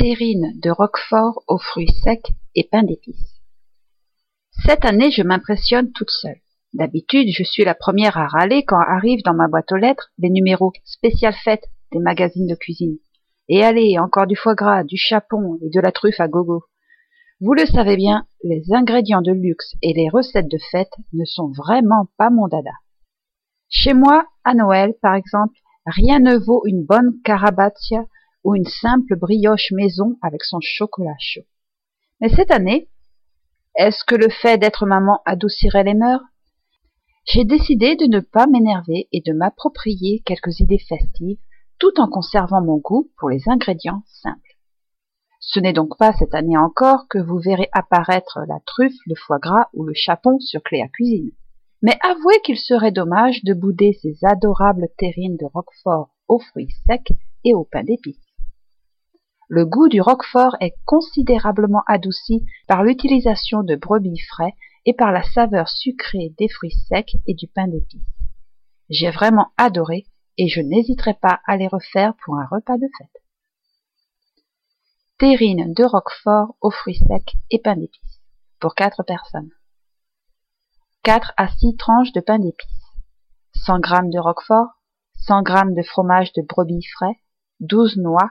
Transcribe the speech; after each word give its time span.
de 0.00 0.70
roquefort 0.70 1.42
aux 1.46 1.58
fruits 1.58 1.92
secs 2.02 2.32
et 2.54 2.66
pain 2.70 2.82
d'épices. 2.82 3.38
Cette 4.64 4.86
année, 4.86 5.10
je 5.10 5.22
m'impressionne 5.22 5.92
toute 5.92 6.08
seule. 6.08 6.40
D'habitude, 6.72 7.28
je 7.30 7.42
suis 7.42 7.64
la 7.64 7.74
première 7.74 8.16
à 8.16 8.26
râler 8.26 8.64
quand 8.64 8.78
arrivent 8.78 9.22
dans 9.24 9.34
ma 9.34 9.46
boîte 9.46 9.70
aux 9.72 9.76
lettres 9.76 10.10
les 10.18 10.30
numéros 10.30 10.72
spécial 10.84 11.34
fête 11.44 11.66
des 11.92 11.98
magazines 11.98 12.46
de 12.46 12.54
cuisine. 12.54 12.96
Et 13.48 13.62
allez, 13.62 13.98
encore 13.98 14.26
du 14.26 14.36
foie 14.36 14.54
gras, 14.54 14.84
du 14.84 14.96
chapon 14.96 15.58
et 15.62 15.68
de 15.68 15.80
la 15.80 15.92
truffe 15.92 16.20
à 16.20 16.28
gogo. 16.28 16.64
Vous 17.42 17.52
le 17.52 17.66
savez 17.66 17.96
bien, 17.96 18.26
les 18.42 18.62
ingrédients 18.72 19.22
de 19.22 19.32
luxe 19.32 19.74
et 19.82 19.92
les 19.92 20.08
recettes 20.08 20.50
de 20.50 20.58
fête 20.70 20.94
ne 21.12 21.26
sont 21.26 21.52
vraiment 21.54 22.08
pas 22.16 22.30
mon 22.30 22.48
dada. 22.48 22.72
Chez 23.68 23.92
moi, 23.92 24.24
à 24.44 24.54
Noël, 24.54 24.94
par 25.02 25.14
exemple, 25.14 25.58
rien 25.84 26.20
ne 26.20 26.38
vaut 26.38 26.62
une 26.64 26.86
bonne 26.86 27.20
carabatia 27.22 28.06
ou 28.44 28.54
une 28.54 28.66
simple 28.66 29.16
brioche 29.16 29.72
maison 29.72 30.18
avec 30.22 30.42
son 30.44 30.58
chocolat 30.60 31.16
chaud. 31.18 31.46
Mais 32.20 32.28
cette 32.28 32.50
année, 32.50 32.88
est-ce 33.76 34.04
que 34.04 34.14
le 34.14 34.28
fait 34.28 34.58
d'être 34.58 34.86
maman 34.86 35.20
adoucirait 35.24 35.84
les 35.84 35.94
mœurs? 35.94 36.22
J'ai 37.26 37.44
décidé 37.44 37.96
de 37.96 38.06
ne 38.06 38.20
pas 38.20 38.46
m'énerver 38.46 39.08
et 39.12 39.20
de 39.20 39.32
m'approprier 39.32 40.22
quelques 40.24 40.60
idées 40.60 40.78
festives 40.78 41.38
tout 41.78 41.98
en 41.98 42.08
conservant 42.08 42.62
mon 42.62 42.78
goût 42.78 43.10
pour 43.18 43.30
les 43.30 43.48
ingrédients 43.48 44.02
simples. 44.06 44.56
Ce 45.40 45.58
n'est 45.58 45.72
donc 45.72 45.96
pas 45.96 46.12
cette 46.12 46.34
année 46.34 46.58
encore 46.58 47.08
que 47.08 47.18
vous 47.18 47.38
verrez 47.38 47.68
apparaître 47.72 48.40
la 48.46 48.60
truffe, 48.66 48.98
le 49.06 49.14
foie 49.14 49.38
gras 49.38 49.68
ou 49.72 49.84
le 49.84 49.94
chapon 49.94 50.38
sur 50.38 50.62
Cléa 50.62 50.88
Cuisine. 50.88 51.32
Mais 51.82 51.98
avouez 52.02 52.40
qu'il 52.44 52.58
serait 52.58 52.92
dommage 52.92 53.42
de 53.44 53.54
bouder 53.54 53.98
ces 54.02 54.18
adorables 54.22 54.88
terrines 54.98 55.38
de 55.38 55.46
Roquefort 55.46 56.10
aux 56.28 56.40
fruits 56.40 56.74
secs 56.86 57.16
et 57.44 57.54
au 57.54 57.64
pain 57.64 57.82
d'épices. 57.82 58.29
Le 59.52 59.66
goût 59.66 59.88
du 59.88 60.00
roquefort 60.00 60.56
est 60.60 60.76
considérablement 60.84 61.82
adouci 61.88 62.46
par 62.68 62.84
l'utilisation 62.84 63.64
de 63.64 63.74
brebis 63.74 64.20
frais 64.28 64.54
et 64.86 64.94
par 64.94 65.10
la 65.10 65.24
saveur 65.24 65.68
sucrée 65.68 66.32
des 66.38 66.48
fruits 66.48 66.76
secs 66.88 67.16
et 67.26 67.34
du 67.34 67.48
pain 67.48 67.66
d'épices. 67.66 68.00
J'ai 68.90 69.10
vraiment 69.10 69.48
adoré 69.56 70.06
et 70.38 70.46
je 70.46 70.60
n'hésiterai 70.60 71.14
pas 71.14 71.40
à 71.48 71.56
les 71.56 71.66
refaire 71.66 72.14
pour 72.24 72.36
un 72.36 72.46
repas 72.46 72.78
de 72.78 72.86
fête. 72.96 73.22
Terrine 75.18 75.74
de 75.74 75.82
roquefort 75.82 76.54
aux 76.60 76.70
fruits 76.70 77.00
secs 77.08 77.34
et 77.50 77.58
pain 77.58 77.74
d'épices 77.74 78.20
pour 78.60 78.76
quatre 78.76 79.02
personnes. 79.02 79.50
4 81.02 81.32
à 81.36 81.48
6 81.48 81.76
tranches 81.76 82.12
de 82.12 82.20
pain 82.20 82.38
d'épices, 82.38 82.86
100 83.56 83.82
g 83.82 83.94
de 84.12 84.20
roquefort, 84.20 84.68
100 85.26 85.44
g 85.44 85.54
de 85.74 85.82
fromage 85.82 86.32
de 86.34 86.42
brebis 86.42 86.86
frais, 86.94 87.18
12 87.58 87.96
noix, 87.96 88.30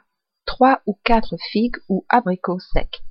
trois 0.49 0.81
ou 0.87 0.97
quatre 1.03 1.35
figues 1.51 1.77
ou 1.89 2.05
abricots 2.09 2.57
secs. 2.59 3.03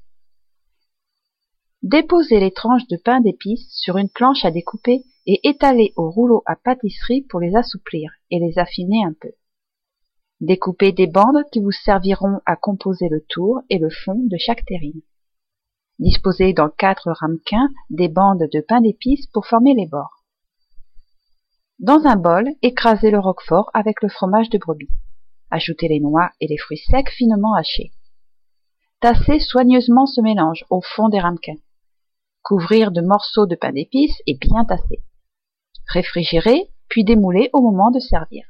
Déposez 1.84 2.40
les 2.40 2.50
tranches 2.50 2.88
de 2.88 2.96
pain 2.96 3.20
d'épices 3.20 3.70
sur 3.70 3.96
une 3.96 4.08
planche 4.08 4.44
à 4.44 4.50
découper 4.50 5.04
et 5.24 5.38
étalez 5.48 5.92
au 5.94 6.10
rouleau 6.10 6.42
à 6.46 6.56
pâtisserie 6.56 7.22
pour 7.22 7.38
les 7.38 7.54
assouplir 7.54 8.10
et 8.32 8.40
les 8.40 8.58
affiner 8.58 9.04
un 9.04 9.12
peu. 9.20 9.30
Découpez 10.40 10.90
des 10.90 11.06
bandes 11.06 11.44
qui 11.52 11.60
vous 11.60 11.70
serviront 11.70 12.40
à 12.44 12.56
composer 12.56 13.08
le 13.08 13.24
tour 13.28 13.60
et 13.70 13.78
le 13.78 13.88
fond 13.88 14.18
de 14.18 14.36
chaque 14.36 14.64
terrine. 14.64 15.02
Disposez 16.00 16.52
dans 16.54 16.70
quatre 16.70 17.08
ramequins 17.12 17.70
des 17.88 18.08
bandes 18.08 18.48
de 18.52 18.60
pain 18.60 18.80
d'épices 18.80 19.28
pour 19.28 19.46
former 19.46 19.74
les 19.74 19.86
bords. 19.86 20.24
Dans 21.78 22.04
un 22.04 22.16
bol, 22.16 22.48
écrasez 22.62 23.12
le 23.12 23.20
roquefort 23.20 23.70
avec 23.74 24.02
le 24.02 24.08
fromage 24.08 24.50
de 24.50 24.58
brebis. 24.58 24.90
Ajoutez 25.50 25.88
les 25.88 26.00
noix 26.00 26.30
et 26.40 26.46
les 26.46 26.58
fruits 26.58 26.82
secs 26.90 27.10
finement 27.10 27.54
hachés. 27.54 27.92
Tassez 29.00 29.38
soigneusement 29.38 30.06
ce 30.06 30.20
mélange 30.20 30.64
au 30.70 30.80
fond 30.80 31.08
des 31.08 31.20
ramequins. 31.20 31.60
Couvrir 32.42 32.90
de 32.90 33.00
morceaux 33.00 33.46
de 33.46 33.54
pain 33.54 33.72
d'épices 33.72 34.20
et 34.26 34.36
bien 34.36 34.64
tasser. 34.64 35.02
Réfrigérer, 35.86 36.70
puis 36.88 37.04
démouler 37.04 37.50
au 37.52 37.62
moment 37.62 37.90
de 37.90 38.00
servir. 38.00 38.44